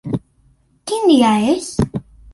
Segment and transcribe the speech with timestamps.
[0.91, 1.71] Quin dia és?